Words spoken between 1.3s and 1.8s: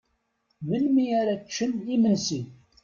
ččen